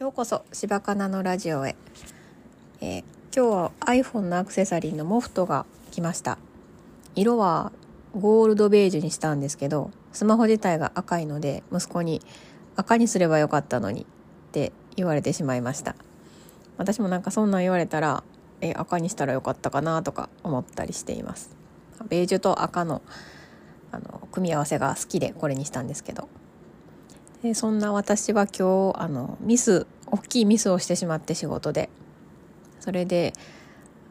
[0.00, 1.76] ようこそ柴かなのラジオへ、
[2.80, 6.36] えー、今日は iPhone のアクセサリーのモフトが来ました。
[7.14, 7.70] 色は
[8.18, 12.20] ゴールドベージュにしたんですけどスマホ自体が赤いので息子に
[12.74, 14.04] 赤にすればよかったのにっ
[14.50, 15.94] て言われてしまいました。
[16.76, 18.24] 私もなんかそんなん言われたら
[18.62, 21.54] え赤にしたらよかったかなとか思ったりしています。
[22.08, 23.00] ベージュと赤の
[23.92, 26.28] あの組み合わせが好きでこれにしたんですけど。
[27.44, 31.90] でそんな私は今日あのミス大きいミスをしてしまって仕事で。
[32.80, 33.34] それで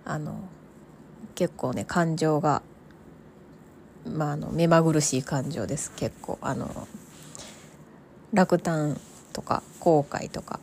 [0.06, 0.38] あの
[1.34, 2.62] 結構ね感情が、
[4.06, 5.92] まあ、あの目まぐるしい感情です。
[5.96, 6.88] 結構あの
[8.34, 9.02] 落胆
[9.34, 10.60] とか後悔とか。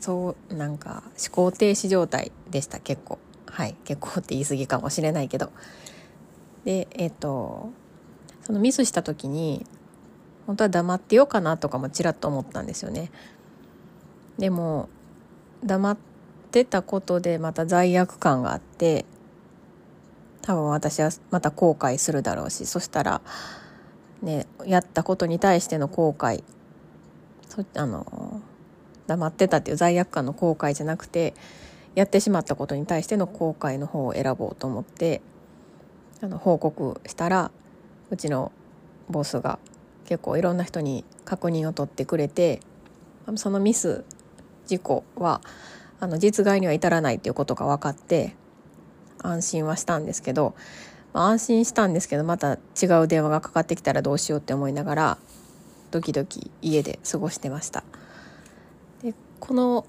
[0.00, 2.80] そうなんか思考停止状態でした。
[2.80, 3.18] 結構。
[3.44, 3.76] はい。
[3.84, 5.52] 結構って言い過ぎかもしれないけど。
[6.64, 7.70] でえっ、と
[8.42, 9.66] そのミスした時に
[10.46, 13.10] 本当は黙ってようかなとかもちらっと思ったんですよね。
[14.38, 14.88] でも
[15.64, 15.96] 黙っ
[16.50, 19.06] てたことでまた罪悪感があって
[20.42, 23.22] 多分私はまた後悔するだろうしそしたら
[24.22, 26.42] ねやったことに対しての後悔
[27.48, 28.42] そあの
[29.06, 31.34] 黙ってたっていう罪悪感の後悔じゃなくて
[31.94, 35.22] やってしまったことに対しての後悔の方を選ぼうと思って
[36.20, 37.50] あの報告したら
[38.10, 38.52] うちの
[39.08, 39.58] ボスが
[40.06, 42.60] 結構いろんな人に確認を取ってくれて
[43.36, 44.04] そのミス
[44.66, 45.40] 事故は
[46.00, 48.34] あの実害には至らないっていうことが分かって
[49.18, 50.54] 安心はしたんですけど、
[51.12, 55.18] まあ、安心したんですけどまた違う電話がかかってきたらどうしようって思いながら
[55.90, 57.84] ドキドキ家で過ごしてました。
[59.02, 59.86] でこの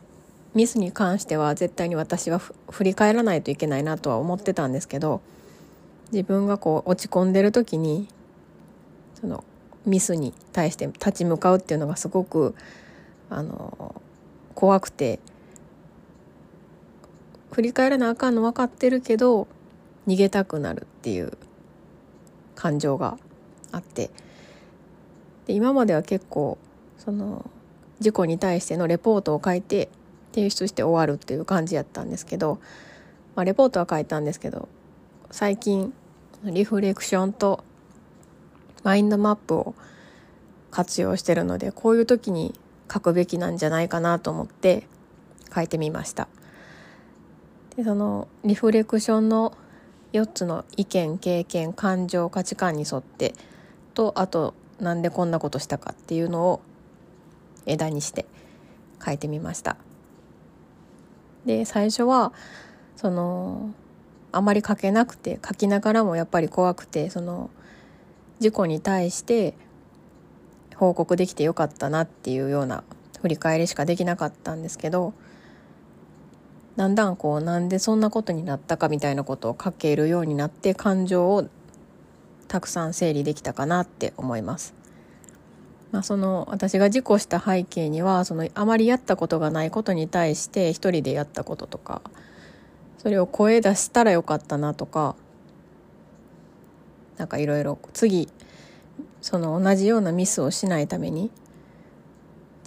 [0.53, 5.21] ミスに関しては絶対に私は振り返らないといけないなとは思ってたんですけど
[6.13, 8.07] 自分がこう落ち込んでる時に
[9.19, 9.43] その
[9.85, 12.55] ミスに対して立ち向かうっていうのがすごく
[13.29, 13.95] あの
[14.53, 15.19] 怖くて。
[17.55, 19.47] 振り返らなあかんの分かってるけど
[20.07, 21.37] 逃げたくなるっていう
[22.53, 23.17] 感情が
[23.71, 24.09] あって。
[25.47, 26.57] で今までは結構
[26.97, 27.49] その
[28.01, 29.87] 事故に対してのレポートを書いて
[30.33, 32.59] 提出して終わるっていう感じやったんですけど、
[33.35, 34.67] まあ、レポートは書いたんですけど
[35.31, 35.93] 最近
[36.43, 37.63] リフレクションと
[38.85, 39.75] マインドマップを
[40.69, 42.53] 活用してるのでこういう時に
[42.91, 44.87] 書くべきなんじゃないかなと思って
[45.53, 46.27] 書いてみました。
[47.75, 49.57] でそのリフレクションの
[50.13, 53.33] 4つの意見経験感情価値観に沿って
[53.95, 56.61] とあとなんでこんなことしたかっていうのを
[57.65, 58.27] 枝にして
[59.03, 59.77] 書いてみました。
[61.45, 62.33] で最初は
[62.95, 63.73] その
[64.31, 67.49] あまり書けなくて書きながらもやっぱり怖くてその
[68.39, 69.55] 事故に対して
[70.75, 72.83] 報告できてよかったなっていうような
[73.21, 75.13] 振り返りしかできなかったんですけど
[76.75, 81.47] だんだんこうなんでそんなことになったかみたいなことを書けるようになって感情を
[82.47, 84.73] たくさん整理できたかなって思います。
[85.91, 92.01] まあ、その私が事故した背景にはそのあまりやったことがないことに対して一人でやったこととか
[92.97, 95.15] それを声出したらよかったなとか
[97.17, 98.29] なんかいろいろ次
[99.21, 101.31] その同じようなミスをしないために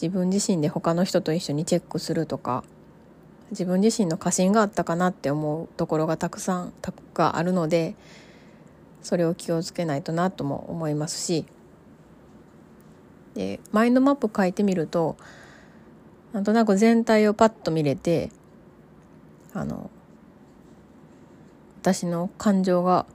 [0.00, 2.64] 自分自身で他の人と一緒にチェックするとか
[3.50, 6.72] 自分自身の過信があったかなって思うところがたくさん
[7.14, 7.94] があるので
[9.02, 11.46] それを気をつけないとなとも思いますし。
[13.38, 15.16] でマインドマップ書いてみると
[16.32, 18.30] なんとなく全体をパッと見れて
[19.54, 19.90] あの
[21.80, 23.06] 私の感情が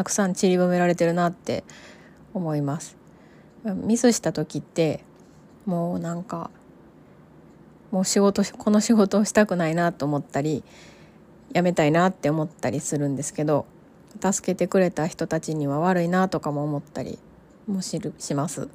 [0.00, 1.62] たくさん散りばめられてるなって
[2.32, 2.96] 思います。
[3.66, 5.04] ミスした時って
[5.66, 6.50] もうなんか
[7.90, 10.64] もう仕事この仕事をしたくないなと思ったり
[11.52, 13.66] やめたいなって思ったりするんですけど
[14.22, 17.18] 助けてくれた人たちには悪いなとかも思ったり
[17.66, 18.70] もしるします。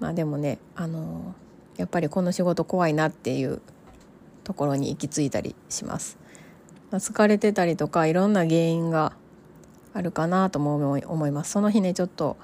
[0.00, 1.34] まあでもねあの
[1.78, 3.62] やっぱりこの仕事怖いなっていう
[4.44, 6.18] ところに行き着いたりします、
[6.90, 9.14] ま、疲れてたりとかいろんな原因が
[9.94, 12.36] あるかなとも思いますその日ねちょっと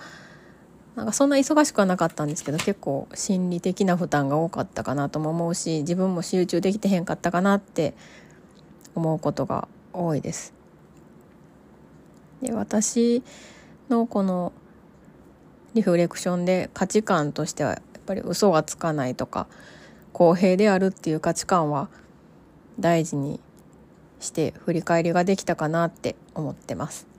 [0.97, 7.95] なんかそんな忙しくはなかったんですけど結構心理的な負担が多かったかなとも思うし自分も集中できてへんかったかなって
[8.95, 10.55] 思うことが多いです。
[12.43, 13.23] で私
[13.89, 14.53] のこの
[15.75, 19.49] リフレクションで価値観としてはやっぱり嘘がつかないとか
[20.13, 21.89] 公平であるっていう価値観は
[22.79, 23.41] 大事に
[24.21, 27.14] して振り返りができたかなって思ってます。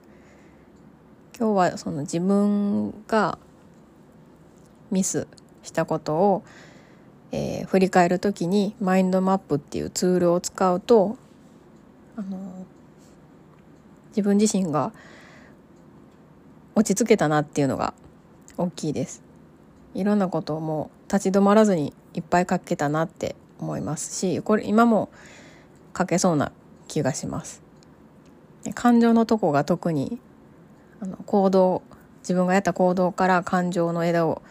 [1.38, 3.38] 今日はその自分が
[4.90, 5.26] ミス
[5.62, 6.42] したことを
[7.32, 11.16] えー、振り返る時にマインドマップっていうツールを使うと
[12.16, 12.64] あの
[14.10, 14.92] 自分自身が
[16.74, 17.94] 落ち着けたなっていうのが
[18.56, 19.22] 大きいです。
[19.94, 25.08] いろんなことをもう立ち止まらずにいっぱい書けたなって思いますしこれ今も
[25.96, 26.52] 書けそうな
[26.88, 27.62] 気がします。
[28.74, 30.18] 感情のとこが特に
[31.00, 31.82] あの行動
[32.20, 34.42] 自分がやった行動から感情の枝を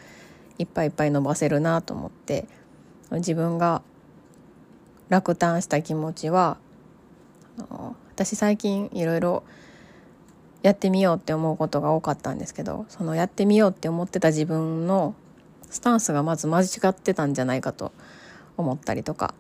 [0.58, 2.48] いっぱいいっぱい伸ばせるなと思って
[3.12, 3.82] 自分が
[5.10, 6.58] 落胆した気持ちは
[8.10, 9.44] 私最近いろいろ
[10.62, 15.14] やってみようって思うことが多かったんですけどそのやってみようって思ってた自分の
[15.70, 17.92] スタンスがまず間違ってたんじゃないかと
[18.58, 19.34] 思ったりとか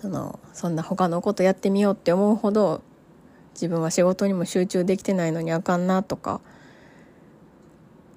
[0.00, 2.82] そのそんな他のことやってみようって思うほど
[3.54, 6.40] 自分は仕事にも集中できてないのにあかんなとか、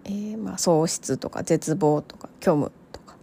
[0.05, 3.15] えー、まあ喪失とか絶望とか虚無とか。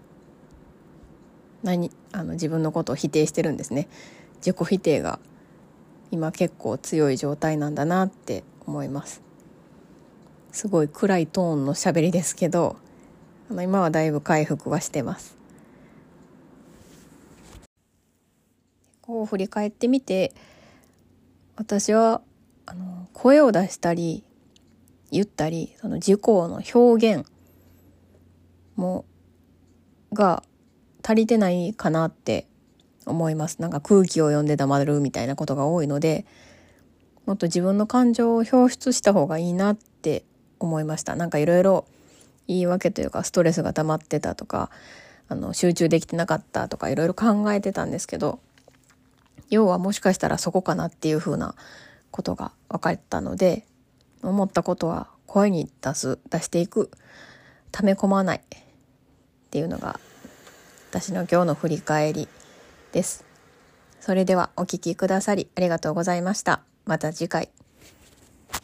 [1.62, 3.88] 何あの自分のことを否定してるんですね。
[4.36, 5.18] 自己否定が
[6.10, 9.22] 今結構強い状態なんだなって思います。
[10.50, 12.76] すごい暗いトーンのしゃべりですけど
[13.50, 15.36] あの今はだいぶ回復はしてます。
[19.00, 20.32] こう振り返ってみて
[21.56, 22.22] 私は
[22.66, 24.25] あの声を出したり
[25.10, 27.26] 言ったりその自己の表現
[28.76, 29.04] も
[30.12, 30.43] が
[31.02, 32.46] 足りてないかなって
[33.06, 33.60] 思います。
[33.60, 36.25] なんか空気を読んで黙るみたいなことが多いので
[37.26, 40.25] もっと自分の感情を表出した方がいいなって
[40.58, 41.16] 思いました。
[41.16, 41.87] なんかいろいろ
[42.46, 44.70] 言い訳というかストレスが溜まってたとか
[45.28, 48.40] あの集中できてなかったとかいろいろ考えてたんですけど
[49.52, 51.54] 要はもしかしたらそこかなっていうふうな
[52.10, 53.66] ことが分かったので
[54.22, 56.90] 思ったことは声に出す出していく
[57.70, 58.40] 溜め込まないっ
[59.50, 60.00] ていうのが
[60.90, 62.28] 私の今日の振り返り
[62.93, 63.25] です。
[64.00, 66.62] それではお聴きくださりありがとうございました。
[66.87, 67.61] また次回。